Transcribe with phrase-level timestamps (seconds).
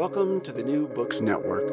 [0.00, 1.68] Welcome to the New Books Network.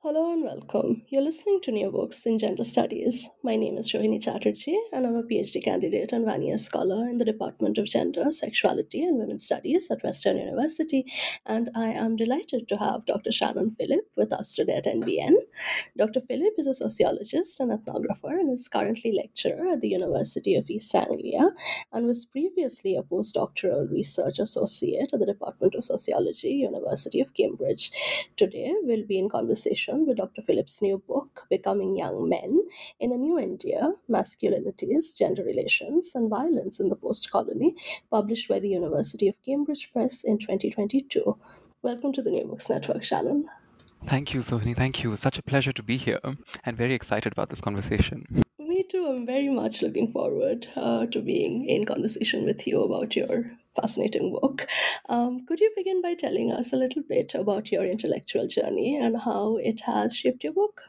[0.00, 1.02] Hello and welcome.
[1.08, 3.28] You're listening to New Books in Gender Studies.
[3.44, 7.24] My name is Sohini Chatterjee, and I'm a PhD candidate and Vanier Scholar in the
[7.24, 11.04] Department of Gender, Sexuality, and Women's Studies at Western University.
[11.46, 13.30] And I am delighted to have Dr.
[13.30, 15.34] Shannon Philip with us today at NBN.
[15.96, 16.20] Dr.
[16.20, 20.94] Philip is a sociologist and ethnographer and is currently lecturer at the University of East
[20.94, 21.50] Anglia
[21.92, 27.92] and was previously a postdoctoral research associate at the Department of Sociology, University of Cambridge.
[28.36, 30.31] Today, we'll be in conversation with Dr.
[30.40, 32.62] Philip's new book, Becoming Young Men
[32.98, 37.76] in a New India Masculinities, Gender Relations, and Violence in the Post Colony,
[38.10, 41.36] published by the University of Cambridge Press in 2022.
[41.82, 43.50] Welcome to the New Books Network, Shannon.
[44.06, 44.74] Thank you, Sohini.
[44.74, 45.14] Thank you.
[45.16, 46.20] Such a pleasure to be here
[46.64, 48.42] and very excited about this conversation.
[48.58, 49.06] Me too.
[49.06, 54.32] I'm very much looking forward uh, to being in conversation with you about your fascinating
[54.32, 54.66] book.
[55.08, 59.20] Um, could you begin by telling us a little bit about your intellectual journey and
[59.20, 60.82] how it has shaped your book?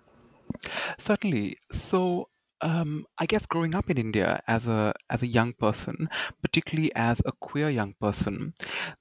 [0.97, 1.57] Certainly.
[1.71, 2.29] So,
[2.61, 6.07] um, I guess growing up in India as a as a young person,
[6.41, 8.53] particularly as a queer young person,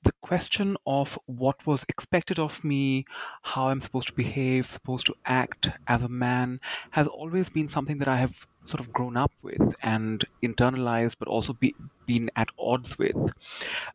[0.03, 3.05] the question of what was expected of me,
[3.43, 6.61] how I'm supposed to behave, supposed to act as a man,
[6.91, 11.29] has always been something that I have sort of grown up with and internalized, but
[11.29, 11.75] also be,
[12.07, 13.17] been at odds with.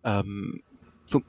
[0.04, 0.62] Um,
[1.06, 1.24] so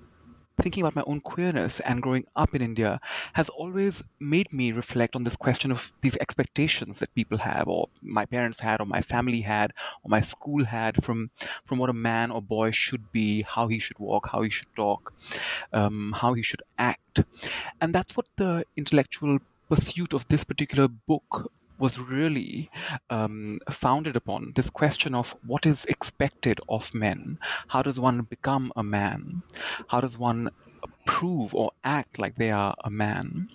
[0.60, 3.00] thinking about my own queerness and growing up in India
[3.32, 7.88] has always made me reflect on this question of these expectations that people have, or
[8.02, 9.72] my parents had, or my family had,
[10.02, 11.30] or my school had from
[11.64, 14.74] from what a man or boy should be, how he should walk, how he should
[14.74, 15.14] talk,
[15.72, 17.20] um, how he should act,
[17.80, 19.38] and that's what the intellectual
[19.68, 22.70] pursuit of this particular book was really
[23.10, 27.38] um, founded upon this question of what is expected of men.
[27.68, 29.42] How does one become a man?
[29.88, 30.50] How does one
[31.06, 33.48] prove or act like they are a man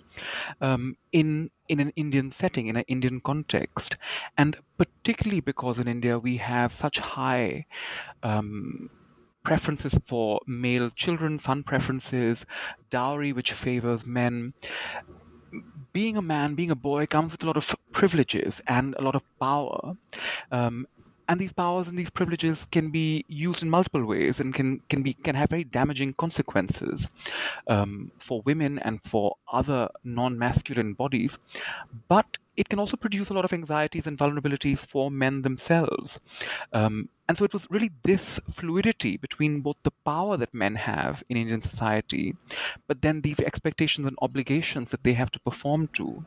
[0.60, 3.96] um, in in an Indian setting, in an Indian context,
[4.36, 7.64] and particularly because in India we have such high
[8.22, 8.90] um,
[9.44, 12.44] preferences for male children, son preferences,
[12.90, 14.52] dowry which favors men
[15.92, 19.14] being a man, being a boy, comes with a lot of privileges and a lot
[19.14, 19.96] of power.
[20.50, 20.86] Um,
[21.28, 25.02] and these powers and these privileges can be used in multiple ways and can can
[25.02, 27.08] be can have very damaging consequences
[27.68, 31.38] um, for women and for other non-masculine bodies
[32.08, 36.18] but it can also produce a lot of anxieties and vulnerabilities for men themselves.
[36.72, 41.22] Um, and so it was really this fluidity between both the power that men have
[41.30, 42.36] in indian society
[42.86, 46.22] but then these expectations and obligations that they have to perform to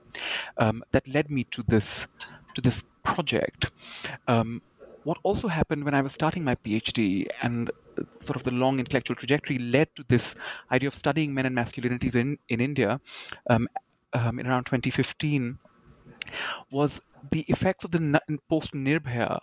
[0.58, 2.08] um, that led me to this
[2.58, 3.72] to this project.
[4.28, 4.62] Um,
[5.04, 7.72] what also happened when I was starting my PhD and
[8.22, 10.36] sort of the long intellectual trajectory led to this
[10.72, 13.00] idea of studying men and masculinities in, in India
[13.50, 13.68] um,
[14.14, 15.58] um, in around 2015
[16.72, 17.02] was
[17.32, 18.20] the effects of the
[18.50, 19.40] post Nirbhaya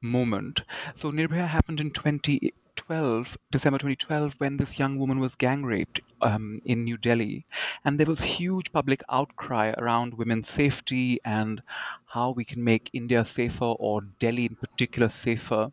[0.00, 0.62] moment.
[0.96, 6.00] So Nirbhaya happened in 20, 2012, December 2012, when this young woman was gang raped
[6.22, 7.44] um, in New Delhi.
[7.84, 11.62] And there was huge public outcry around women's safety and
[12.06, 15.70] how we can make India safer or Delhi in particular safer.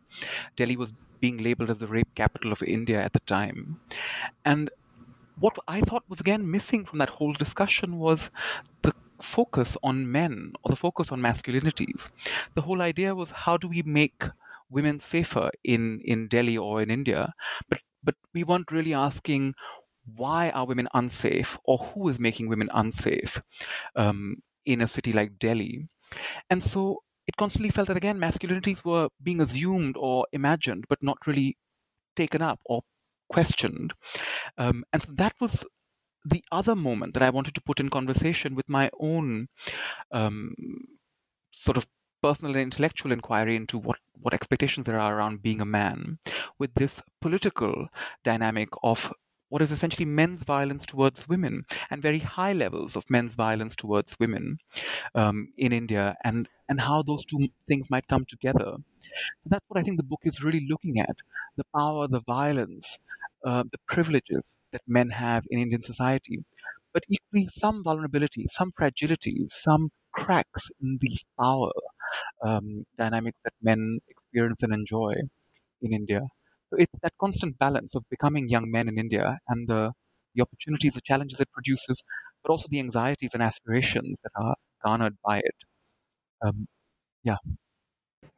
[0.56, 3.80] Delhi was being labeled as the rape capital of India at the time.
[4.44, 4.70] And
[5.38, 8.30] what I thought was again missing from that whole discussion was
[8.82, 12.08] the focus on men or the focus on masculinities.
[12.54, 14.24] The whole idea was how do we make
[14.70, 17.32] women safer in, in Delhi or in India?
[17.68, 19.54] But but we weren't really asking
[20.14, 23.42] why are women unsafe or who is making women unsafe
[23.96, 25.88] um, in a city like Delhi.
[26.48, 31.18] And so it constantly felt that again masculinities were being assumed or imagined but not
[31.26, 31.58] really
[32.14, 32.82] taken up or
[33.28, 33.92] questioned.
[34.56, 35.64] Um, and so that was
[36.28, 39.48] the other moment that I wanted to put in conversation with my own
[40.12, 40.54] um,
[41.52, 41.86] sort of
[42.22, 46.18] personal and intellectual inquiry into what, what expectations there are around being a man
[46.58, 47.88] with this political
[48.24, 49.12] dynamic of
[49.48, 54.16] what is essentially men's violence towards women and very high levels of men's violence towards
[54.18, 54.58] women
[55.14, 58.76] um, in India and, and how those two things might come together.
[59.44, 61.16] That's what I think the book is really looking at
[61.56, 62.98] the power, the violence,
[63.44, 64.42] uh, the privileges
[64.72, 66.44] that men have in Indian society,
[66.92, 71.70] but equally some vulnerability, some fragility, some cracks in these power
[72.44, 75.14] um, dynamics that men experience and enjoy
[75.82, 76.22] in India.
[76.70, 79.92] So it's that constant balance of becoming young men in India and the,
[80.34, 82.02] the opportunities, the challenges it produces,
[82.42, 85.56] but also the anxieties and aspirations that are garnered by it.
[86.44, 86.68] Um,
[87.24, 87.38] yeah.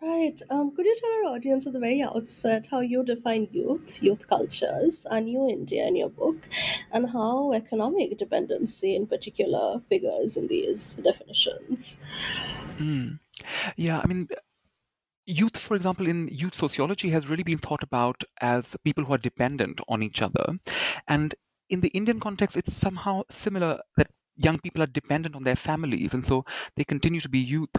[0.01, 0.41] Right.
[0.51, 4.29] Um, could you tell our audience at the very outset how you define youth, youth
[4.29, 6.49] cultures, and New India in your book,
[6.93, 11.99] and how economic dependency in particular figures in these definitions?
[12.79, 13.19] Mm.
[13.77, 14.29] Yeah, I mean,
[15.27, 19.19] youth, for example, in youth sociology has really been thought about as people who are
[19.19, 20.55] dependent on each other.
[21.07, 21.35] And
[21.69, 24.09] in the Indian context, it's somehow similar that
[24.39, 26.45] young people are dependent on their families and so
[26.77, 27.75] they continue to be youth.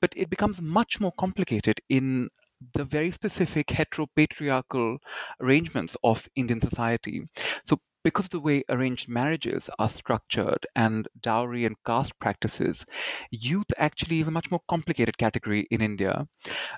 [0.00, 2.30] But it becomes much more complicated in
[2.74, 4.96] the very specific heteropatriarchal
[5.40, 7.22] arrangements of Indian society.
[7.66, 12.86] So because of the way arranged marriages are structured and dowry and caste practices,
[13.32, 16.24] youth actually is a much more complicated category in India.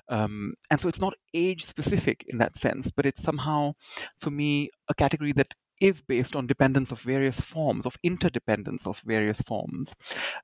[0.09, 3.73] Um, and so it's not age specific in that sense, but it's somehow,
[4.19, 8.99] for me, a category that is based on dependence of various forms, of interdependence of
[9.05, 9.93] various forms,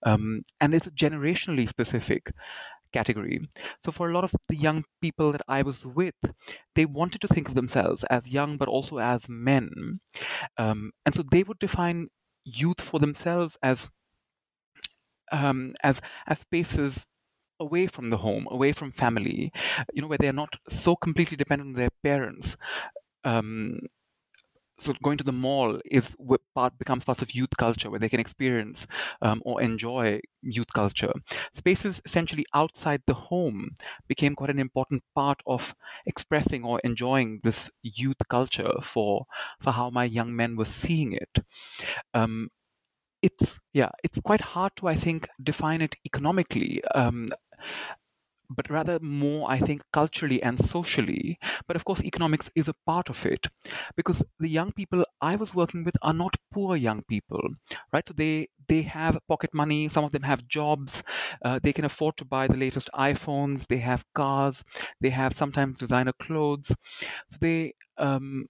[0.06, 2.32] um, and it's a generationally specific
[2.94, 3.48] category.
[3.86, 6.16] So for a lot of the young people that I was with,
[6.76, 10.00] they wanted to think of themselves as young but also as men,
[10.58, 12.10] um, and so they would define
[12.46, 13.90] youth for themselves as
[15.32, 17.06] um, as as spaces
[17.60, 19.52] away from the home, away from family,
[19.94, 22.58] you know, where they're not so completely dependent on their parents.
[23.24, 23.80] Um,
[24.80, 26.16] so going to the mall is
[26.54, 28.86] part becomes part of youth culture where they can experience
[29.22, 31.14] um, or enjoy youth culture.
[31.56, 33.76] Spaces essentially outside the home
[34.08, 35.74] became quite an important part of
[36.06, 39.26] expressing or enjoying this youth culture for
[39.62, 41.40] for how my young men were seeing it.
[42.14, 42.50] Um,
[43.22, 46.84] it's yeah it's quite hard to i think define it economically.
[46.94, 47.30] Um,
[48.50, 51.38] but rather more, I think, culturally and socially.
[51.68, 53.48] But of course, economics is a part of it
[53.96, 57.42] because the young people I was working with are not poor young people,
[57.94, 58.08] right?
[58.08, 59.90] So they they have pocket money.
[59.90, 61.04] Some of them have jobs.
[61.44, 63.68] Uh, they can afford to buy the latest iPhones.
[63.68, 64.64] They have cars.
[65.02, 66.68] They have sometimes designer clothes.
[67.32, 68.48] So they um,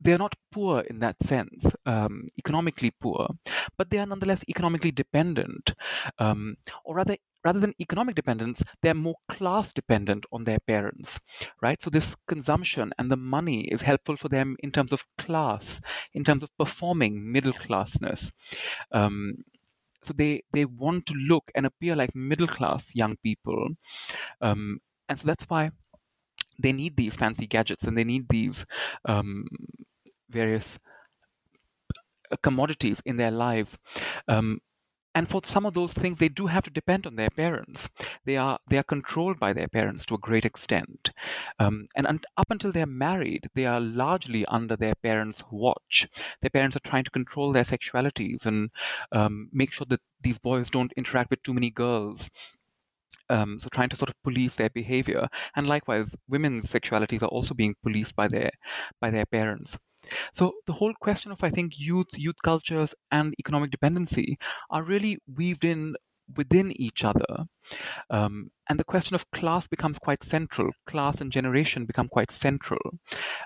[0.00, 3.28] they're not poor in that sense, um, economically poor,
[3.76, 5.74] but they are nonetheless economically dependent,
[6.18, 7.16] um, or rather,
[7.48, 11.18] rather than economic dependence, they're more class dependent on their parents,
[11.62, 11.82] right?
[11.82, 15.80] So this consumption and the money is helpful for them in terms of class,
[16.12, 18.30] in terms of performing middle classness.
[18.92, 19.36] Um,
[20.04, 23.68] so they they want to look and appear like middle class young people,
[24.42, 24.78] um,
[25.08, 25.70] and so that's why
[26.62, 28.66] they need these fancy gadgets and they need these
[29.06, 29.46] um,
[30.28, 30.78] various
[32.30, 33.78] uh, commodities in their lives.
[34.28, 34.60] Um,
[35.18, 37.88] and for some of those things, they do have to depend on their parents.
[38.24, 41.10] They are they are controlled by their parents to a great extent,
[41.58, 46.06] um, and un- up until they're married, they are largely under their parents' watch.
[46.40, 48.70] Their parents are trying to control their sexualities and
[49.12, 52.30] um, make sure that these boys don't interact with too many girls
[53.30, 57.54] um, so trying to sort of police their behavior, and likewise, women's sexualities are also
[57.54, 58.50] being policed by their
[59.00, 59.76] by their parents.
[60.34, 64.38] So the whole question of I think youth, youth cultures, and economic dependency
[64.70, 65.94] are really weaved in
[66.36, 67.46] within each other.
[68.10, 70.70] Um, and the question of class becomes quite central.
[70.86, 72.80] Class and generation become quite central.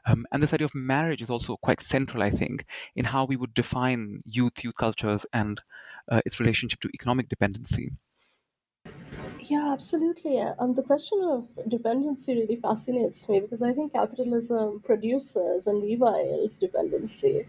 [0.07, 2.65] Um, and this idea of marriage is also quite central, I think,
[2.97, 5.61] in how we would define youth, youth cultures, and
[6.11, 7.93] uh, its relationship to economic dependency.
[9.45, 10.39] Yeah, absolutely.
[10.39, 16.61] Um, the question of dependency really fascinates me because I think capitalism produces and reviles
[16.61, 17.47] dependency.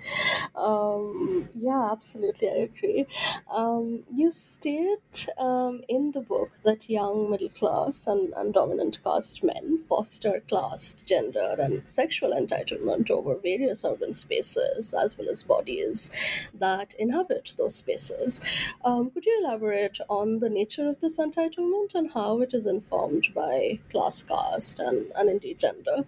[0.56, 3.06] Um, yeah, absolutely, I agree.
[3.52, 9.44] Um, you state um, in the book that young middle class and, and dominant caste
[9.44, 16.10] men foster class, gender, and sexual entitlement over various urban spaces as well as bodies
[16.56, 18.42] that inhabit those spaces.
[18.84, 23.28] Um, could you elaborate on the nature of this entitlement and how it is informed
[23.34, 26.06] by class, caste, and, and indeed gender?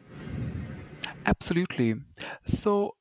[1.25, 1.95] Absolutely.
[2.45, 2.95] So,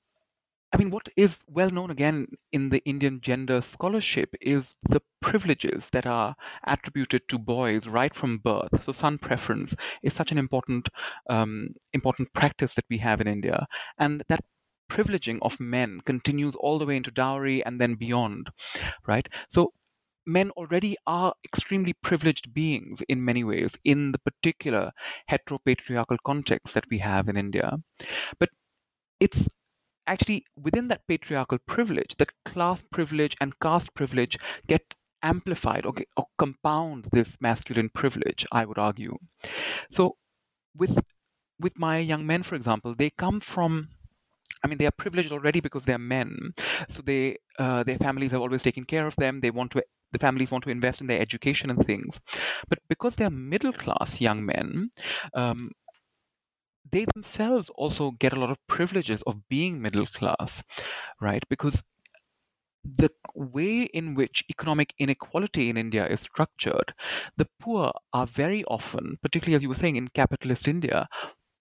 [0.72, 5.88] I mean, what is well known again in the Indian gender scholarship is the privileges
[5.92, 6.34] that are
[6.66, 8.82] attributed to boys right from birth.
[8.82, 10.88] So, son preference is such an important,
[11.30, 13.66] um, important practice that we have in India,
[13.98, 14.44] and that
[14.90, 18.50] privileging of men continues all the way into dowry and then beyond,
[19.06, 19.28] right?
[19.50, 19.72] So,
[20.26, 24.90] men already are extremely privileged beings in many ways in the particular
[25.30, 27.78] heteropatriarchal context that we have in India.
[28.38, 28.50] But
[29.20, 29.48] it's
[30.06, 36.26] actually within that patriarchal privilege that class privilege and caste privilege get amplified or, or
[36.38, 39.16] compound this masculine privilege, I would argue.
[39.90, 40.16] So
[40.76, 40.98] with
[41.58, 43.88] with my young men, for example, they come from
[44.62, 46.54] I mean, they are privileged already because they are men.
[46.88, 49.40] So they, uh, their families have always taken care of them.
[49.40, 52.20] They want to, the families want to invest in their education and things.
[52.70, 54.90] But because they are middle class young men,
[55.34, 55.72] um,
[56.90, 60.62] they themselves also get a lot of privileges of being middle class,
[61.20, 61.42] right?
[61.50, 61.82] Because
[62.84, 66.94] the way in which economic inequality in India is structured,
[67.36, 71.08] the poor are very often, particularly as you were saying in capitalist India,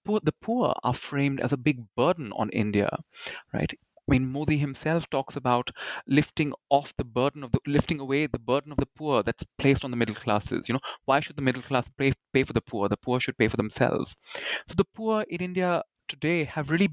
[0.06, 2.90] poor, the poor are framed as a big burden on India,
[3.54, 3.74] right?
[4.08, 5.72] I mean, Modi himself talks about
[6.08, 9.84] lifting off the burden of the lifting away the burden of the poor that's placed
[9.86, 10.68] on the middle classes.
[10.68, 12.90] You know, why should the middle class pay, pay for the poor?
[12.90, 14.16] The poor should pay for themselves.
[14.68, 16.90] So the poor in India today have really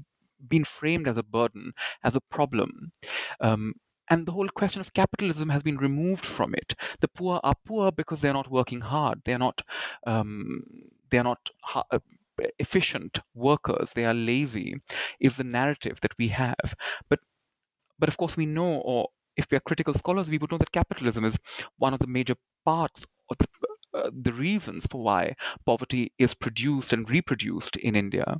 [0.47, 2.91] been framed as a burden, as a problem.
[3.39, 3.73] Um,
[4.09, 6.75] and the whole question of capitalism has been removed from it.
[6.99, 9.21] The poor are poor because they're not working hard.
[9.25, 9.61] They're not.
[10.05, 10.63] Um,
[11.09, 11.39] they're not.
[11.73, 11.99] Uh,
[12.59, 14.75] efficient workers, they are lazy,
[15.19, 16.75] is the narrative that we have.
[17.09, 17.19] But
[17.99, 20.71] but of course we know, or if we are critical scholars, we would know that
[20.71, 21.37] capitalism is
[21.77, 23.47] one of the major parts of the,
[23.93, 28.37] uh, the reasons for why poverty is produced and reproduced in India.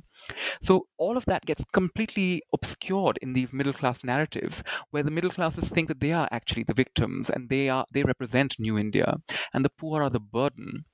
[0.62, 5.30] So all of that gets completely obscured in these middle class narratives, where the middle
[5.30, 9.16] classes think that they are actually the victims and they are they represent New India,
[9.52, 10.84] and the poor are the burden.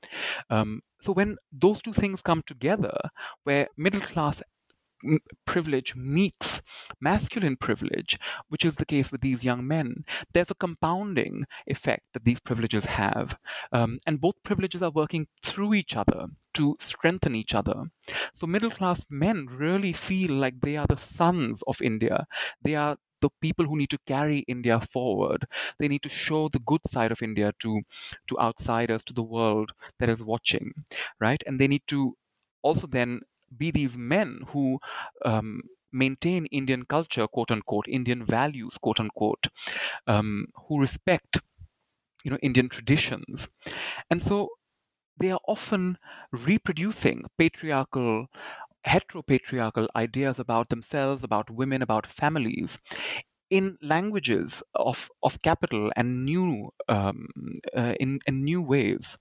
[0.51, 2.97] Um, so when those two things come together,
[3.45, 4.43] where middle class
[5.45, 6.61] privilege meets
[7.01, 12.25] masculine privilege, which is the case with these young men, there's a compounding effect that
[12.25, 13.37] these privileges have.
[13.73, 17.85] Um, and both privileges are working through each other to strengthen each other.
[18.35, 22.27] So middle class men really feel like they are the sons of India.
[22.63, 25.47] They are the people who need to carry India forward.
[25.79, 27.83] They need to show the good side of India to
[28.29, 30.73] to outsiders, to the world that is watching,
[31.21, 31.43] right?
[31.47, 32.17] And they need to
[32.63, 33.21] also then
[33.57, 34.79] be these men who
[35.25, 35.63] um,
[35.93, 39.49] maintain Indian culture, quote unquote, Indian values, quote unquote,
[40.07, 41.39] um, who respect,
[42.25, 43.49] you know, Indian traditions,
[44.11, 44.51] and so
[45.19, 45.99] they are often
[46.33, 48.27] reproducing patriarchal
[48.87, 52.79] heteropatriarchal ideas about themselves, about women, about families
[53.51, 57.27] in languages of, of capital and new um,
[57.77, 59.17] uh, in, in new ways.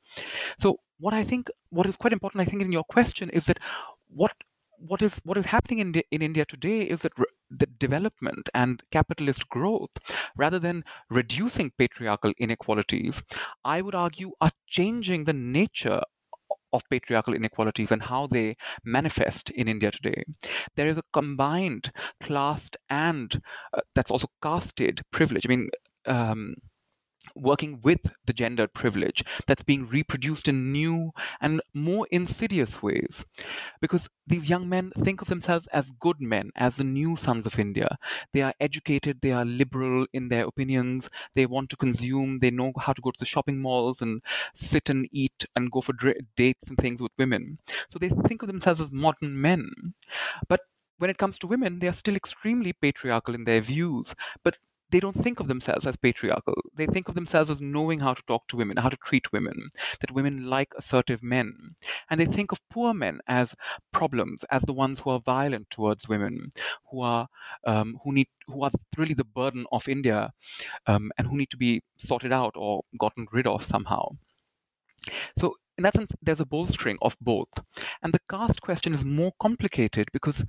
[0.60, 3.60] So what I think what is quite important, I think, in your question is that
[4.10, 4.34] what
[4.80, 8.84] what is what is happening in in India today is that re- the development and
[8.92, 9.90] capitalist growth,
[10.36, 13.24] rather than reducing patriarchal inequalities,
[13.64, 16.02] I would argue are changing the nature
[16.74, 20.24] of patriarchal inequalities and how they manifest in India today.
[20.76, 23.42] There is a combined classed and
[23.74, 25.46] uh, that's also casted privilege.
[25.46, 25.70] I mean.
[26.06, 26.56] Um,
[27.38, 33.26] working with the gendered privilege that's being reproduced in new and more insidious ways.
[33.82, 37.60] Because these young men think of themselves as good men, as the new sons of
[37.60, 37.98] India.
[38.34, 42.74] They are educated, they are liberal in their opinions, they want to consume, they know
[42.78, 44.22] how to go to the shopping malls and
[44.56, 45.94] sit and eat and go for
[46.36, 47.60] dates and things with women.
[47.92, 49.94] So they think of themselves as modern men.
[50.48, 50.62] But
[50.98, 54.58] when it comes to women, they are still extremely patriarchal in their views, but
[54.90, 56.56] they don't think of themselves as patriarchal.
[56.76, 59.70] They think of themselves as knowing how to talk to women, how to treat women,
[60.00, 61.76] that women like assertive men.
[62.10, 63.54] And they think of poor men as
[63.92, 66.52] problems, as the ones who are violent towards women,
[66.90, 67.28] who are
[67.66, 70.32] um, who need who are really the burden of India,
[70.86, 74.10] um, and who need to be sorted out or gotten rid of somehow.
[75.38, 77.50] So in that sense, there's a bolstering of both.
[78.02, 80.44] And the caste question is more complicated because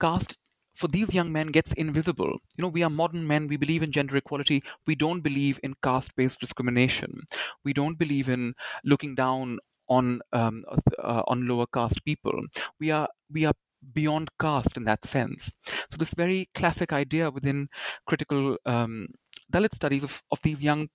[0.00, 0.36] caste
[0.78, 2.38] for these young men gets invisible.
[2.56, 3.48] You know, we are modern men.
[3.48, 4.62] We believe in gender equality.
[4.86, 7.22] We don't believe in caste-based discrimination.
[7.64, 8.54] We don't believe in
[8.84, 9.58] looking down
[9.88, 10.64] on um,
[11.02, 12.40] uh, on lower caste people.
[12.78, 13.54] We are we are
[13.94, 15.52] beyond caste in that sense.
[15.90, 17.68] So this very classic idea within
[18.06, 19.08] critical um,
[19.52, 20.88] Dalit studies of, of these young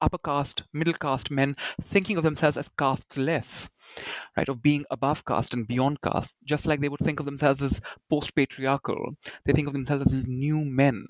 [0.00, 3.68] upper caste, middle caste men thinking of themselves as casteless,
[4.36, 7.62] right, of being above caste and beyond caste, just like they would think of themselves
[7.62, 9.16] as post patriarchal.
[9.44, 11.06] They think of themselves as new men.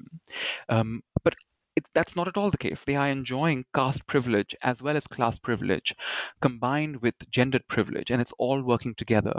[0.69, 1.35] Um, but
[1.77, 2.81] it, that's not at all the case.
[2.85, 5.95] They are enjoying caste privilege as well as class privilege
[6.41, 9.39] combined with gendered privilege, and it's all working together.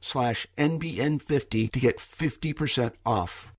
[0.00, 3.52] slash NBN50 to get 50% off.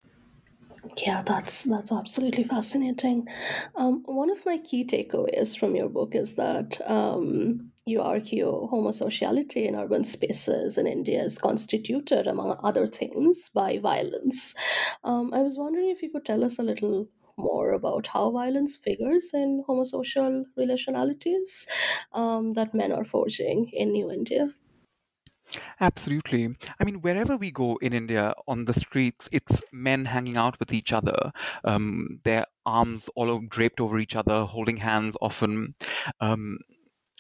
[0.98, 3.28] Yeah, that's that's absolutely fascinating.
[3.76, 9.68] Um, one of my key takeaways from your book is that um, you argue homosociality
[9.68, 14.56] in urban spaces in India is constituted, among other things, by violence.
[15.04, 17.08] Um, I was wondering if you could tell us a little
[17.38, 21.68] more about how violence figures in homosocial relationalities
[22.14, 24.54] um, that men are forging in New India.
[25.80, 26.56] Absolutely.
[26.80, 30.72] I mean, wherever we go in India on the streets, it's men hanging out with
[30.74, 31.32] each other,
[31.64, 35.74] um, their arms all draped over each other, holding hands often.
[36.20, 36.60] Um,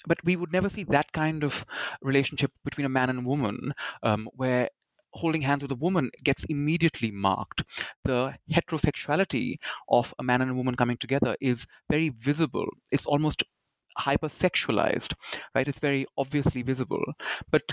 [0.07, 1.65] but we would never see that kind of
[2.01, 4.69] relationship between a man and a woman um, where
[5.13, 7.63] holding hands with a woman gets immediately marked.
[8.05, 9.57] The heterosexuality
[9.89, 12.67] of a man and a woman coming together is very visible.
[12.91, 13.43] It's almost
[13.99, 15.13] hypersexualized,
[15.55, 15.67] right?
[15.67, 17.03] It's very obviously visible.
[17.51, 17.63] But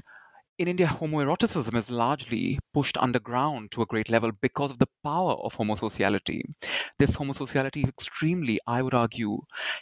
[0.58, 5.34] in India, homoeroticism is largely pushed underground to a great level because of the power
[5.34, 6.42] of homosociality.
[6.98, 9.38] This homosociality is extremely, I would argue,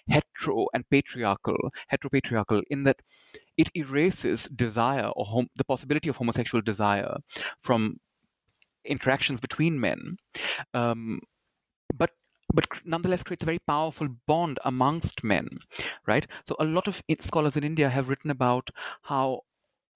[0.09, 3.01] hetero and patriarchal, heteropatriarchal, in that
[3.57, 7.17] it erases desire or hom- the possibility of homosexual desire
[7.63, 7.97] from
[8.85, 10.17] interactions between men.
[10.75, 11.21] Um,
[11.95, 12.11] but
[12.55, 15.49] but nonetheless creates a very powerful bond amongst men,
[16.07, 16.27] right?
[16.49, 18.71] So a lot of scholars in India have written about
[19.03, 19.41] how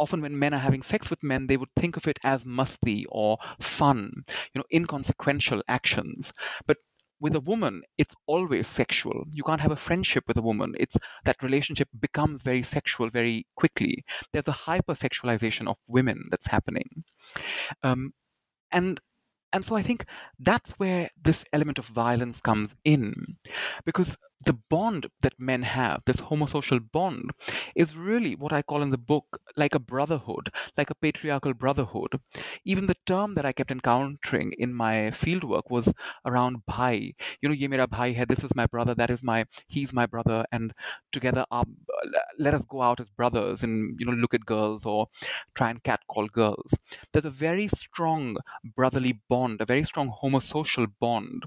[0.01, 3.05] often when men are having sex with men, they would think of it as masti
[3.11, 4.11] or fun,
[4.53, 6.33] you know, inconsequential actions.
[6.67, 6.79] But
[7.21, 9.25] with a woman, it's always sexual.
[9.31, 10.75] You can't have a friendship with a woman.
[10.81, 14.05] It's that relationship becomes very sexual very quickly.
[14.33, 17.05] There's a hypersexualization of women that's happening.
[17.83, 18.15] Um,
[18.73, 19.01] and
[19.53, 20.07] and so I think
[20.39, 23.37] that's where this element of violence comes in.
[23.85, 27.31] Because the bond that men have, this homosocial bond,
[27.75, 32.19] is really what I call in the book like a brotherhood, like a patriarchal brotherhood.
[32.65, 35.93] Even the term that I kept encountering in my fieldwork was
[36.25, 37.15] around bhai.
[37.41, 40.07] You know, ye mera bhai hai, this is my brother, that is my, he's my
[40.07, 40.73] brother, and
[41.13, 41.77] together um,
[42.39, 45.09] let us go out as brothers and, you know, look at girls or
[45.55, 46.73] try and catcall girls.
[47.13, 48.37] There's a very strong
[48.77, 51.45] brotherly bond, a very strong homosocial bond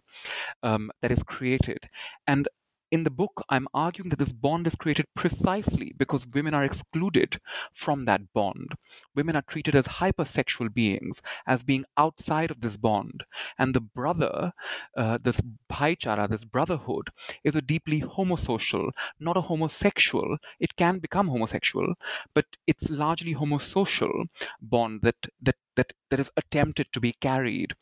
[0.61, 1.89] um, that is created.
[2.27, 2.47] And
[2.93, 7.41] in the book, I'm arguing that this bond is created precisely because women are excluded
[7.73, 8.73] from that bond.
[9.15, 13.23] Women are treated as hypersexual beings, as being outside of this bond.
[13.57, 14.53] And the brother,
[14.95, 17.09] uh, this bhaichara, this brotherhood,
[17.43, 20.37] is a deeply homosocial, not a homosexual.
[20.59, 21.95] It can become homosexual,
[22.35, 24.27] but it's largely homosocial
[24.61, 27.75] bond that that that that is attempted to be carried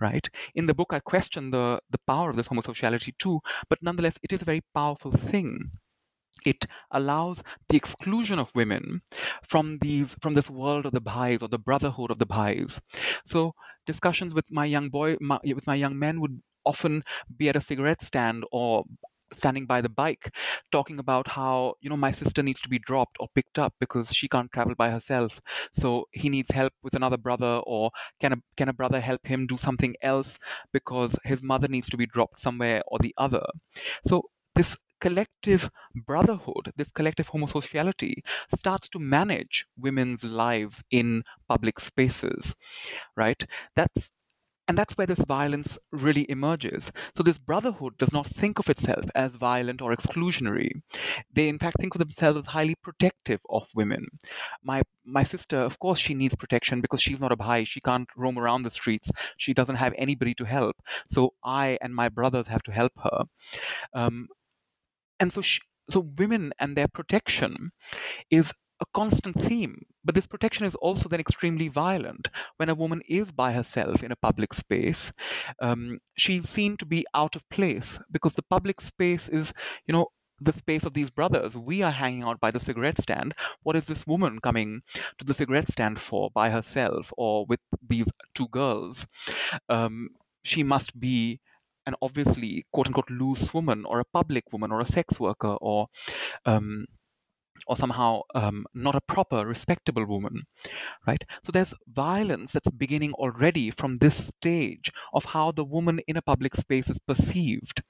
[0.00, 0.28] right?
[0.54, 4.32] In the book i question the the power of this homosociality too but nonetheless it
[4.32, 5.72] is a very powerful thing.
[6.46, 9.02] It allows the exclusion of women
[9.46, 12.80] from these from this world of the bhais or the brotherhood of the bhais.
[13.26, 13.54] So
[13.86, 17.02] discussions with my young boy my, with my young men would often
[17.36, 18.84] be at a cigarette stand or
[19.36, 20.34] standing by the bike
[20.72, 24.12] talking about how you know my sister needs to be dropped or picked up because
[24.12, 25.40] she can't travel by herself
[25.78, 27.90] so he needs help with another brother or
[28.20, 30.38] can a can a brother help him do something else
[30.72, 33.44] because his mother needs to be dropped somewhere or the other
[34.06, 34.22] so
[34.54, 38.16] this collective brotherhood, this collective homosociality,
[38.56, 42.54] starts to manage women's lives in public spaces,
[43.16, 43.44] right?
[43.76, 44.10] That's
[44.70, 46.92] and that's where this violence really emerges.
[47.16, 50.70] So, this brotherhood does not think of itself as violent or exclusionary.
[51.34, 54.06] They, in fact, think of themselves as highly protective of women.
[54.62, 57.64] My, my sister, of course, she needs protection because she's not a bhai.
[57.64, 59.10] She can't roam around the streets.
[59.38, 60.76] She doesn't have anybody to help.
[61.10, 63.24] So, I and my brothers have to help her.
[63.92, 64.28] Um,
[65.18, 65.58] and so, she,
[65.90, 67.72] so women and their protection
[68.30, 69.84] is a constant theme.
[70.04, 72.28] But this protection is also then extremely violent.
[72.56, 75.12] When a woman is by herself in a public space,
[75.60, 79.52] um, she's seen to be out of place because the public space is,
[79.86, 80.08] you know,
[80.40, 81.54] the space of these brothers.
[81.54, 83.34] We are hanging out by the cigarette stand.
[83.62, 84.80] What is this woman coming
[85.18, 89.06] to the cigarette stand for by herself or with these two girls?
[89.68, 90.10] Um,
[90.42, 91.40] she must be
[91.86, 95.88] an obviously quote unquote loose woman or a public woman or a sex worker or
[96.46, 96.86] um,
[97.66, 100.42] or somehow um, not a proper, respectable woman,
[101.06, 101.24] right?
[101.44, 106.22] So there's violence that's beginning already from this stage of how the woman in a
[106.22, 107.82] public space is perceived,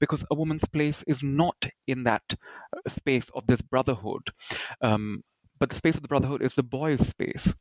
[0.00, 4.30] because a woman's place is not in that uh, space of this brotherhood.
[4.80, 5.22] Um,
[5.58, 7.52] but the space of the brotherhood is the boys' space.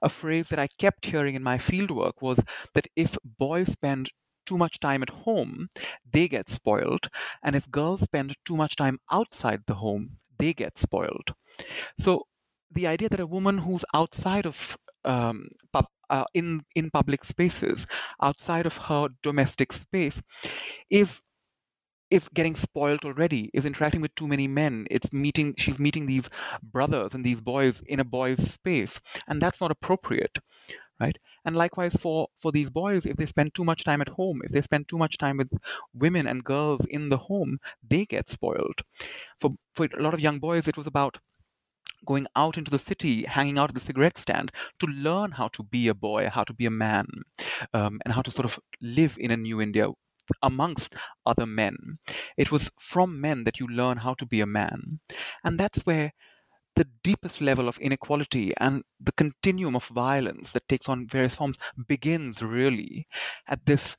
[0.00, 2.38] A phrase that I kept hearing in my fieldwork was
[2.74, 4.10] that if boys spend
[4.46, 5.68] too much time at home,
[6.10, 7.08] they get spoiled.
[7.44, 11.28] And if girls spend too much time outside the home, they get spoiled.
[12.06, 12.12] So
[12.70, 17.86] the idea that a woman who's outside of um, pub, uh, in in public spaces,
[18.22, 20.22] outside of her domestic space,
[20.90, 21.20] is
[22.10, 23.50] is getting spoiled already.
[23.54, 24.86] Is interacting with too many men.
[24.90, 25.54] It's meeting.
[25.58, 26.28] She's meeting these
[26.62, 30.38] brothers and these boys in a boys' space, and that's not appropriate,
[31.00, 31.18] right?
[31.44, 34.52] And likewise for for these boys, if they spend too much time at home, if
[34.52, 35.50] they spend too much time with
[35.94, 38.82] women and girls in the home, they get spoiled.
[39.40, 41.18] For for a lot of young boys, it was about
[42.06, 44.50] going out into the city, hanging out at the cigarette stand
[44.80, 47.06] to learn how to be a boy, how to be a man,
[47.74, 49.88] um, and how to sort of live in a new India
[50.42, 50.94] amongst
[51.26, 51.98] other men.
[52.36, 55.00] It was from men that you learn how to be a man.
[55.44, 56.12] And that's where
[56.74, 61.58] the deepest level of inequality and the continuum of violence that takes on various forms
[61.86, 63.06] begins really
[63.46, 63.96] at this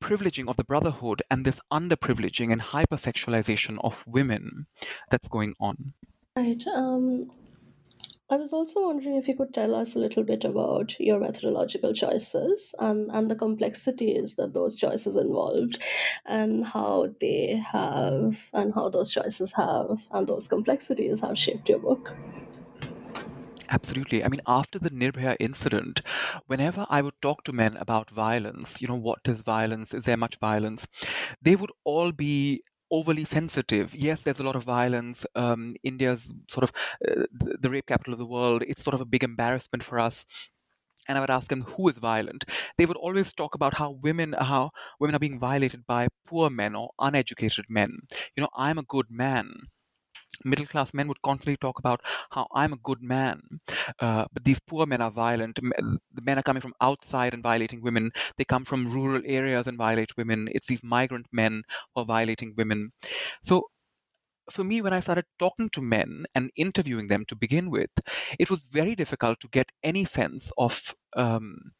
[0.00, 4.66] privileging of the brotherhood and this underprivileging and hypersexualization of women
[5.10, 5.92] that's going on.
[6.36, 6.64] Right.
[6.68, 7.30] Um,
[8.30, 11.94] I was also wondering if you could tell us a little bit about your methodological
[11.94, 15.82] choices and, and the complexities that those choices involved
[16.26, 21.78] and how they have and how those choices have and those complexities have shaped your
[21.78, 22.14] book.
[23.70, 24.22] Absolutely.
[24.22, 26.02] I mean, after the Nirbhaya incident,
[26.46, 29.92] whenever I would talk to men about violence, you know, what is violence?
[29.94, 30.86] Is there much violence?
[31.40, 33.94] They would all be overly sensitive.
[33.94, 35.26] Yes, there's a lot of violence.
[35.34, 36.72] Um, India's sort of
[37.08, 37.24] uh,
[37.60, 38.62] the rape capital of the world.
[38.66, 40.26] It's sort of a big embarrassment for us.
[41.08, 42.44] And I would ask them who is violent.
[42.76, 44.70] They would always talk about how women, how
[45.00, 47.96] women are being violated by poor men or uneducated men.
[48.36, 49.50] You know, I'm a good man
[50.44, 53.60] middle class men would constantly talk about how I'm a good man,
[54.00, 55.56] uh, but these poor men are violent.
[55.56, 58.10] The men are coming from outside and violating women.
[58.36, 60.48] They come from rural areas and violate women.
[60.52, 61.62] It's these migrant men
[61.94, 62.92] who are violating women.
[63.42, 63.68] So
[64.50, 67.90] for me, when I started talking to men and interviewing them to begin with,
[68.38, 71.72] it was very difficult to get any sense of um,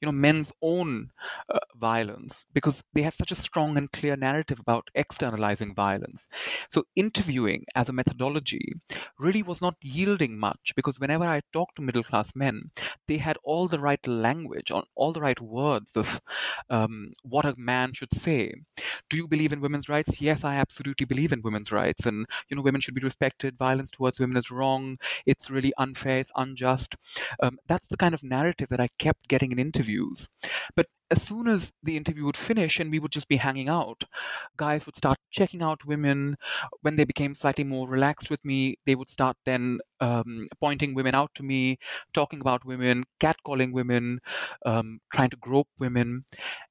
[0.00, 1.10] you know men's own
[1.52, 6.28] uh, violence because they had such a strong and clear narrative about externalizing violence.
[6.72, 8.74] So interviewing as a methodology
[9.18, 12.70] really was not yielding much because whenever i talked to middle class men
[13.08, 16.20] they had all the right language on all the right words of
[16.70, 18.52] um, what a man should say.
[19.10, 20.20] Do you believe in women's rights?
[20.20, 22.06] Yes i absolutely believe in women's rights.
[22.06, 23.56] And you know women should be respected.
[23.58, 24.98] Violence towards women is wrong.
[25.26, 26.18] It's really unfair.
[26.18, 26.94] It's unjust.
[27.42, 30.28] Um, that's the kind of narrative that i kept getting in interviews.
[30.74, 34.02] But as soon as the interview would finish and we would just be hanging out,
[34.56, 36.36] guys would start checking out women.
[36.82, 41.14] When they became slightly more relaxed with me, they would start then um, pointing women
[41.14, 41.78] out to me,
[42.12, 44.20] talking about women, catcalling women,
[44.64, 46.24] um, trying to grope women.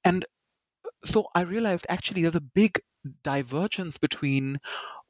[0.04, 0.26] And
[1.06, 2.82] so I realized actually there's a big
[3.24, 4.60] divergence between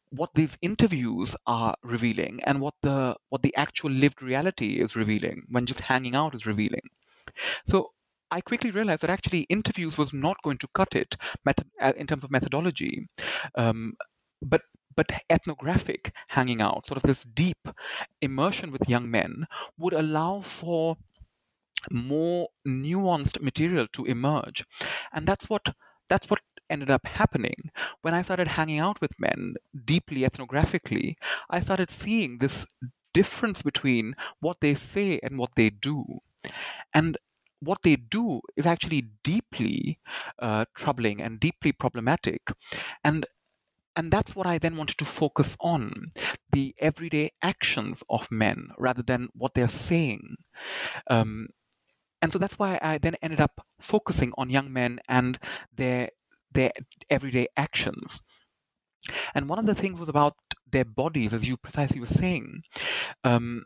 [0.10, 5.44] what these interviews are revealing and what the what the actual lived reality is revealing
[5.50, 6.82] when just hanging out is revealing
[7.68, 7.92] so
[8.32, 12.08] I quickly realized that actually interviews was not going to cut it method, uh, in
[12.08, 13.08] terms of methodology.
[13.56, 13.94] Um,
[14.42, 14.62] but
[14.96, 17.68] but ethnographic hanging out, sort of this deep
[18.22, 19.46] immersion with young men,
[19.78, 20.98] would allow for
[21.92, 24.66] more nuanced material to emerge.
[25.14, 25.76] And that's what
[26.10, 27.70] that's what ended up happening
[28.02, 31.16] when I started hanging out with men deeply ethnographically.
[31.50, 32.66] I started seeing this
[33.14, 36.20] difference between what they say and what they do.
[36.94, 37.18] And
[37.60, 40.00] what they do is actually deeply
[40.40, 42.42] uh, troubling and deeply problematic.
[43.04, 43.26] And
[43.96, 46.12] and that's what I then wanted to focus on
[46.52, 50.36] the everyday actions of men rather than what they're saying.
[51.10, 51.48] Um,
[52.22, 55.40] and so that's why I then ended up focusing on young men and
[55.74, 56.10] their
[56.52, 56.72] their
[57.10, 58.22] everyday actions.
[59.36, 60.36] And one of the things was about
[60.72, 62.64] their bodies, as you precisely were saying.
[63.24, 63.66] Um,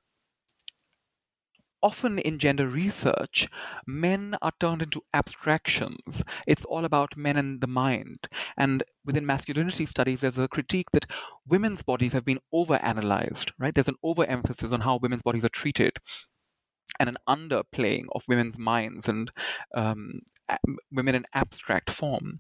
[1.82, 3.48] often in gender research,
[3.88, 6.24] men are turned into abstractions.
[6.48, 8.28] It's all about men and the mind.
[8.58, 11.10] And within masculinity studies, there's a critique that
[11.48, 13.74] women's bodies have been overanalyzed, right?
[13.74, 15.98] There's an overemphasis on how women's bodies are treated
[17.00, 19.32] and an underplaying of women's minds and
[19.76, 20.22] um,
[20.92, 22.40] women in abstract form.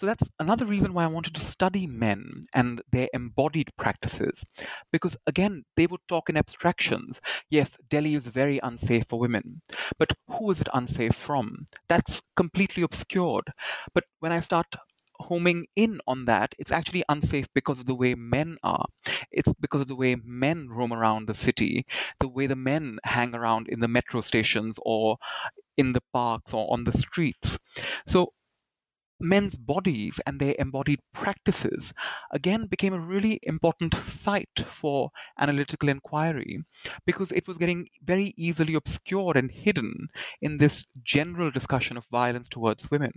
[0.00, 4.44] So that's another reason why I wanted to study men and their embodied practices,
[4.92, 7.20] because again, they would talk in abstractions.
[7.50, 9.62] Yes, Delhi is very unsafe for women,
[9.98, 11.66] but who is it unsafe from?
[11.88, 13.52] That's completely obscured.
[13.94, 14.66] But when I start
[15.20, 18.86] homing in on that, it's actually unsafe because of the way men are.
[19.30, 21.86] It's because of the way men roam around the city,
[22.20, 25.18] the way the men hang around in the metro stations or
[25.76, 27.58] in the parks or on the streets.
[28.06, 28.32] So
[29.20, 31.92] men's bodies and their embodied practices
[32.30, 36.62] again became a really important site for analytical inquiry
[37.06, 40.08] because it was getting very easily obscured and hidden
[40.40, 43.12] in this general discussion of violence towards women.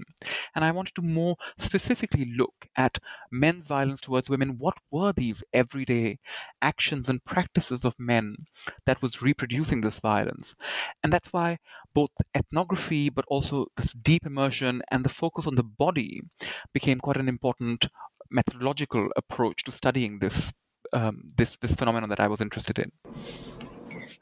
[0.56, 2.98] And I wanted to more specifically look at
[3.32, 4.58] men's violence towards women.
[4.58, 6.20] What were these everyday
[6.62, 8.36] actions and practices of men
[8.86, 10.56] that was reproducing this violence?
[11.04, 11.60] And that's why
[11.94, 16.22] both ethnography, but also this deep immersion and the focus on the body
[16.74, 17.88] became quite an important
[18.30, 20.52] methodological approach to studying this
[20.94, 22.92] um, this this phenomenon that I was interested in.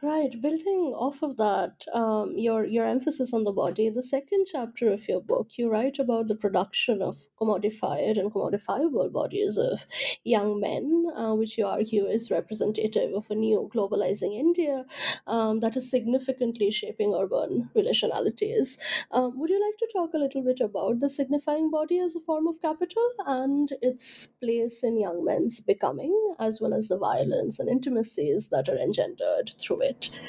[0.02, 3.88] Right, building off of that, um, your your emphasis on the body.
[3.88, 8.32] In The second chapter of your book, you write about the production of commodified and
[8.32, 9.86] commodifiable bodies of
[10.26, 14.86] young men, uh, which you argue is representative of a new globalizing India
[15.28, 18.78] um, that is significantly shaping urban relationalities.
[19.12, 22.22] Um, would you like to talk a little bit about the signifying body as a
[22.22, 27.60] form of capital and its place in young men's becoming, as well as the violence
[27.60, 30.20] and intimacies that are engendered through it?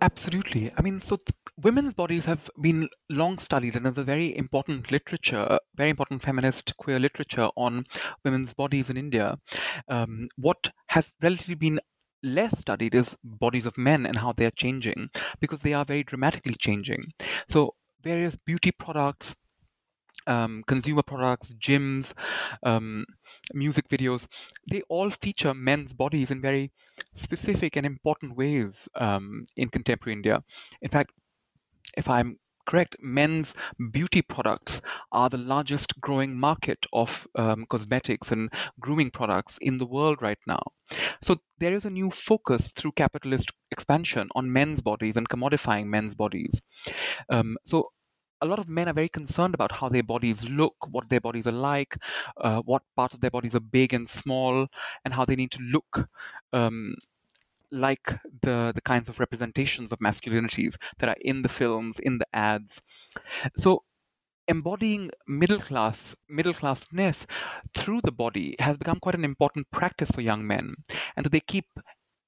[0.00, 0.70] Absolutely.
[0.76, 4.90] I mean, so th- women's bodies have been long studied, and there's a very important
[4.90, 7.86] literature, very important feminist queer literature on
[8.24, 9.38] women's bodies in India.
[9.88, 11.80] Um, what has relatively been
[12.22, 15.08] less studied is bodies of men and how they're changing,
[15.40, 17.02] because they are very dramatically changing.
[17.48, 19.34] So, various beauty products,
[20.26, 22.12] um, consumer products, gyms,
[22.62, 23.04] um,
[23.52, 24.26] music videos,
[24.70, 26.72] they all feature men's bodies in very
[27.14, 30.42] specific and important ways um, in contemporary India.
[30.82, 31.12] In fact,
[31.96, 33.54] if I'm correct, men's
[33.90, 34.80] beauty products
[35.12, 40.38] are the largest growing market of um, cosmetics and grooming products in the world right
[40.46, 40.62] now.
[41.22, 46.14] So there is a new focus through capitalist expansion on men's bodies and commodifying men's
[46.14, 46.62] bodies.
[47.28, 47.90] Um, so
[48.44, 51.46] a lot of men are very concerned about how their bodies look, what their bodies
[51.46, 51.96] are like,
[52.36, 54.66] uh, what parts of their bodies are big and small,
[55.04, 56.08] and how they need to look
[56.52, 56.94] um,
[57.70, 58.06] like
[58.42, 62.82] the the kinds of representations of masculinities that are in the films, in the ads.
[63.56, 63.84] So
[64.46, 67.24] embodying middle class middle classness
[67.76, 70.74] through the body has become quite an important practice for young men
[71.16, 71.64] and they keep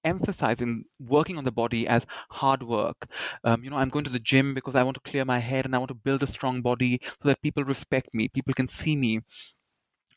[0.07, 3.09] emphasizing working on the body as hard work.
[3.45, 5.67] Um, you know, I'm going to the gym because I want to clear my head
[5.67, 8.69] and I want to build a strong body so that people respect me, people can
[8.69, 9.21] see me.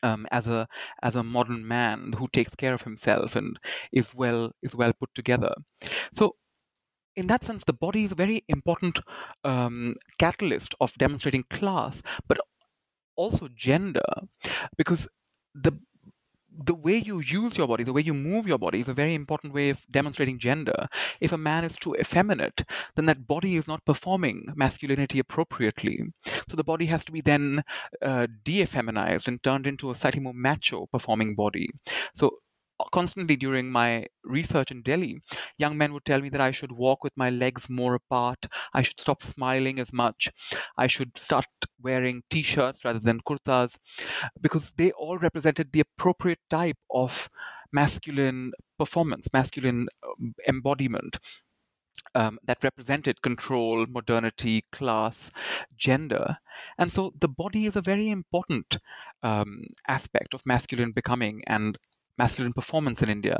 [0.02, 0.66] Um, as a
[1.02, 3.58] as a modern man who takes care of himself and
[3.92, 5.52] is well is well put together,
[6.14, 6.36] so
[7.16, 9.00] in that sense, the body is a very important
[9.44, 12.38] um, catalyst of demonstrating class, but
[13.16, 14.04] also gender,
[14.76, 15.08] because
[15.54, 15.72] the
[16.64, 19.14] the way you use your body, the way you move your body is a very
[19.14, 20.88] important way of demonstrating gender.
[21.20, 22.64] If a man is too effeminate,
[22.96, 26.02] then that body is not performing masculinity appropriately.
[26.48, 27.62] So the body has to be then
[28.02, 31.70] uh, de effeminized and turned into a slightly more macho performing body.
[32.14, 32.38] So
[32.92, 35.20] constantly during my research in Delhi,
[35.58, 38.82] young men would tell me that I should walk with my legs more apart, I
[38.82, 40.28] should stop smiling as much,
[40.76, 41.46] I should start
[41.80, 43.76] wearing t shirts rather than kurtas,
[44.40, 47.28] because they all represented the appropriate type of
[47.72, 51.18] masculine performance, masculine um, embodiment.
[52.14, 55.30] Um, that represented control, modernity, class,
[55.76, 56.38] gender.
[56.78, 58.78] And so the body is a very important
[59.22, 61.76] um, aspect of masculine becoming and
[62.22, 63.38] masculine performance in India.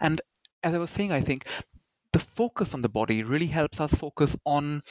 [0.00, 0.16] And
[0.62, 1.40] as I was saying, I think
[2.12, 4.82] the focus on the body really helps us focus on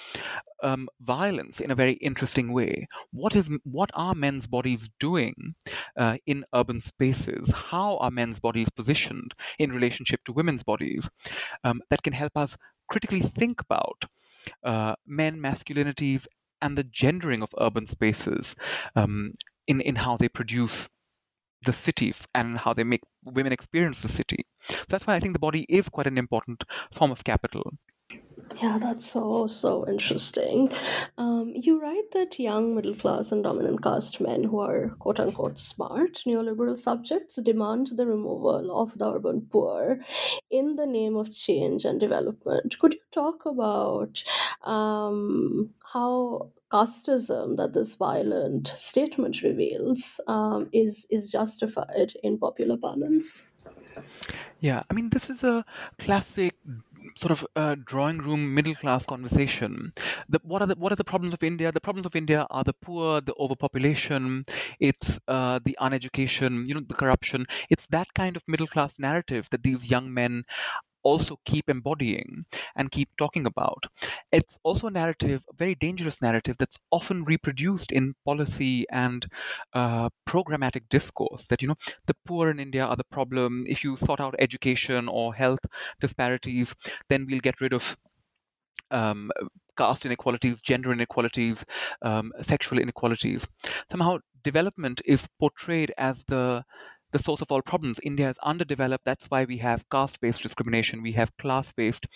[0.63, 2.87] um, violence in a very interesting way.
[3.11, 5.35] What is what are men's bodies doing
[5.97, 7.51] uh, in urban spaces?
[7.71, 11.09] How are men's bodies positioned in relationship to women's bodies?
[11.63, 12.55] Um, that can help us
[12.91, 13.99] critically think about
[14.63, 16.25] uh, men masculinities
[16.61, 18.55] and the gendering of urban spaces
[18.95, 19.33] um,
[19.67, 20.89] in in how they produce
[21.63, 24.45] the city and how they make women experience the city.
[24.69, 27.73] So that's why I think the body is quite an important form of capital.
[28.61, 30.69] Yeah, that's so, so interesting.
[31.17, 35.57] Um, you write that young middle class and dominant caste men who are quote unquote
[35.57, 40.01] smart neoliberal subjects demand the removal of the urban poor
[40.51, 42.77] in the name of change and development.
[42.79, 44.21] Could you talk about
[44.63, 53.43] um, how casteism that this violent statement reveals um, is, is justified in popular parlance?
[54.59, 55.63] Yeah, I mean, this is a
[55.97, 56.55] classic
[57.19, 59.93] sort of uh, drawing room middle class conversation.
[60.29, 61.71] The, what are the what are the problems of India?
[61.71, 64.45] The problems of India are the poor, the overpopulation,
[64.79, 67.45] it's uh, the uneducation, you know, the corruption.
[67.69, 70.43] It's that kind of middle class narrative that these young men
[71.03, 73.85] also keep embodying and keep talking about.
[74.31, 79.25] It's also a narrative, a very dangerous narrative that's often reproduced in policy and
[79.73, 83.65] uh, programmatic discourse that, you know, the poor in India are the problem.
[83.67, 85.59] If you sort out education or health
[85.99, 86.73] disparities,
[87.09, 87.97] then we'll get rid of
[88.91, 89.31] um,
[89.77, 91.63] caste inequalities, gender inequalities,
[92.01, 93.47] um, sexual inequalities.
[93.89, 96.63] Somehow, development is portrayed as the
[97.11, 97.99] the source of all problems.
[98.03, 99.05] India is underdeveloped.
[99.05, 102.07] That's why we have caste based discrimination, we have class based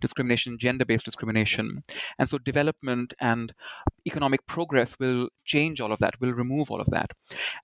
[0.00, 1.82] discrimination, gender based discrimination.
[2.18, 3.52] And so development and
[4.06, 7.10] economic progress will change all of that, will remove all of that.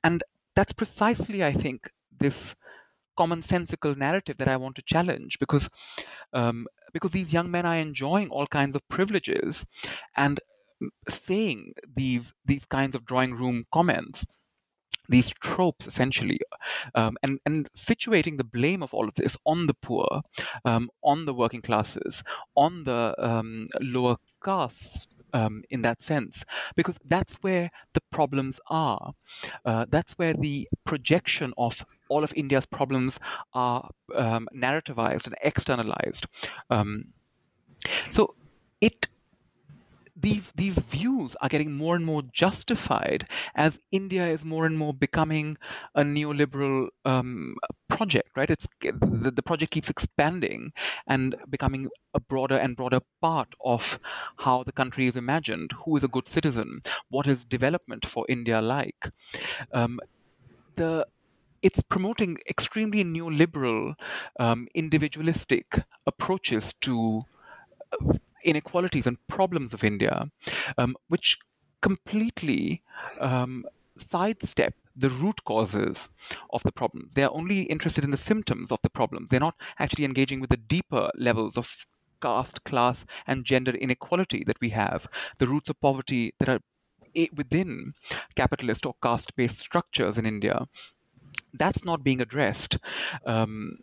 [0.05, 0.22] And
[0.55, 2.55] that's precisely, I think, this
[3.18, 5.68] commonsensical narrative that I want to challenge because
[6.33, 9.64] um, because these young men are enjoying all kinds of privileges
[10.16, 10.38] and
[11.09, 14.27] saying these these kinds of drawing room comments
[15.08, 16.40] these tropes essentially
[16.94, 20.22] um, and and situating the blame of all of this on the poor
[20.64, 22.22] um, on the working classes
[22.56, 26.44] on the um, lower castes um, in that sense
[26.76, 29.12] because that's where the problems are.
[29.64, 33.18] Uh, that's where the projection of all of india's problems
[33.52, 36.26] are um, narrativized and externalized.
[36.70, 37.06] Um,
[38.10, 38.34] so
[38.80, 39.08] it
[40.16, 44.94] these these views are getting more and more justified as India is more and more
[44.94, 45.59] becoming
[45.94, 47.57] a neoliberal um,
[47.88, 48.31] project.
[48.37, 48.50] Right?
[48.50, 50.72] It's the, the project keeps expanding
[51.07, 53.98] and becoming a broader and broader part of
[54.38, 55.72] how the country is imagined.
[55.85, 56.81] Who is a good citizen?
[57.11, 59.12] What is development for India like?
[59.72, 60.00] Um,
[60.76, 61.07] the
[61.62, 63.94] it's promoting extremely neoliberal,
[64.38, 67.24] um, individualistic approaches to
[68.46, 70.30] inequalities and problems of India,
[70.78, 71.38] um, which
[71.82, 72.82] completely
[73.20, 73.64] um,
[73.98, 76.09] sidestep the root causes
[76.50, 77.12] of the problems.
[77.14, 79.28] They are only interested in the symptoms of the problems.
[79.28, 81.87] They're not actually engaging with the deeper levels of
[82.22, 85.06] caste, class, and gender inequality that we have,
[85.38, 86.61] the roots of poverty that are
[87.35, 87.94] within
[88.35, 90.66] capitalist or caste based structures in India.
[91.52, 92.78] That's not being addressed.
[93.26, 93.78] Um,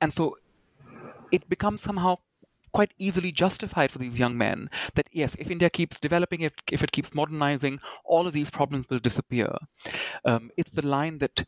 [0.00, 0.36] and so
[1.30, 2.16] it becomes somehow
[2.72, 6.82] quite easily justified for these young men that yes, if India keeps developing, if, if
[6.82, 9.52] it keeps modernizing, all of these problems will disappear.
[10.24, 11.44] Um, it's the line that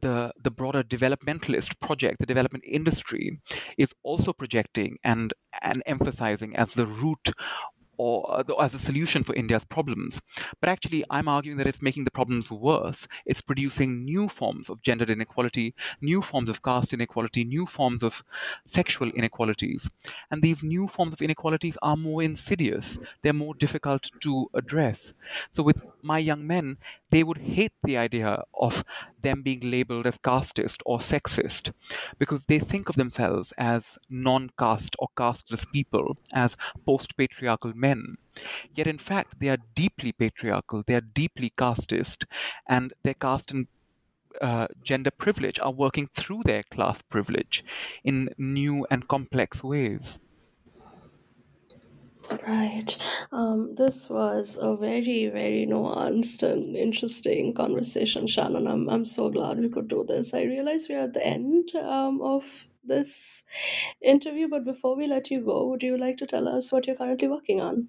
[0.00, 3.40] the the broader developmentalist project, the development industry,
[3.78, 7.32] is also projecting and and emphasizing as the root
[7.98, 10.20] or uh, as a solution for India's problems.
[10.60, 13.06] But actually, I'm arguing that it's making the problems worse.
[13.24, 18.22] It's producing new forms of gender inequality, new forms of caste inequality, new forms of
[18.66, 19.88] sexual inequalities.
[20.30, 25.12] And these new forms of inequalities are more insidious, they're more difficult to address.
[25.52, 26.78] So, with my young men,
[27.10, 28.84] they would hate the idea of
[29.22, 31.72] them being labeled as casteist or sexist
[32.18, 38.16] because they think of themselves as non caste or casteless people, as post patriarchal men.
[38.74, 42.24] Yet, in fact, they are deeply patriarchal, they are deeply casteist,
[42.66, 43.66] and their caste and
[44.40, 47.64] uh, gender privilege are working through their class privilege
[48.04, 50.20] in new and complex ways.
[52.46, 52.96] Right.
[53.32, 58.66] Um, this was a very, very nuanced and interesting conversation, Shannon.
[58.66, 60.34] I'm, I'm so glad we could do this.
[60.34, 63.42] I realize we're at the end um, of this
[64.00, 66.96] interview, but before we let you go, would you like to tell us what you're
[66.96, 67.88] currently working on?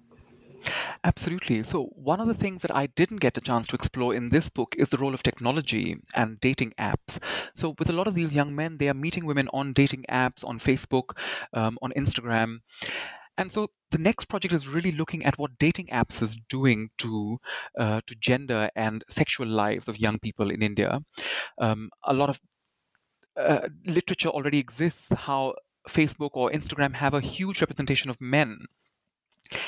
[1.04, 1.62] Absolutely.
[1.62, 4.48] So, one of the things that I didn't get a chance to explore in this
[4.48, 7.18] book is the role of technology and dating apps.
[7.54, 10.44] So, with a lot of these young men, they are meeting women on dating apps,
[10.44, 11.16] on Facebook,
[11.52, 12.58] um, on Instagram.
[13.38, 17.38] And so the next project is really looking at what dating apps is doing to
[17.78, 21.00] uh, to gender and sexual lives of young people in India.
[21.58, 22.40] Um, a lot of
[23.36, 25.54] uh, literature already exists how
[25.88, 28.66] Facebook or Instagram have a huge representation of men.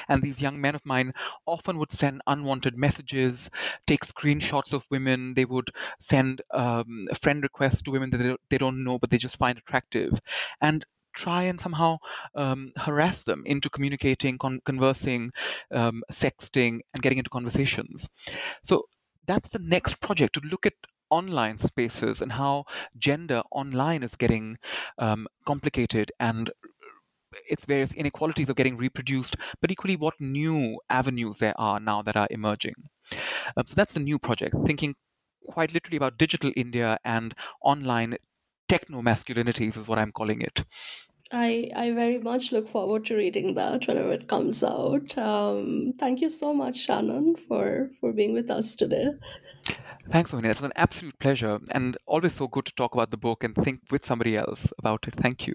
[0.09, 1.15] And these young men of mine
[1.47, 3.49] often would send unwanted messages,
[3.87, 5.35] take screenshots of women.
[5.35, 9.39] They would send um, friend requests to women that they, don't know, but they just
[9.39, 10.21] find attractive.
[10.61, 10.85] And
[11.15, 11.99] try and somehow
[12.35, 15.33] um, harass them into communicating, con- conversing,
[15.71, 18.09] um, sexting, and getting into conversations.
[18.65, 18.85] So
[19.27, 20.75] that's the next project to look at
[21.11, 22.65] online spaces and how
[22.99, 24.57] gender online is getting
[24.99, 26.51] um, complicated and
[27.49, 32.17] its various inequalities are getting reproduced, but equally what new avenues there are now that
[32.17, 32.75] are emerging.
[33.57, 34.95] Um, so that's the new project, thinking
[35.49, 38.17] quite literally about digital India and online
[38.71, 40.65] techno masculinities, is what I'm calling it.
[41.33, 45.17] I, I very much look forward to reading that whenever it comes out.
[45.17, 49.11] Um, thank you so much, Shannon, for, for being with us today.
[50.11, 50.51] Thanks, Sohini.
[50.51, 53.55] It was an absolute pleasure and always so good to talk about the book and
[53.55, 55.15] think with somebody else about it.
[55.15, 55.55] Thank you.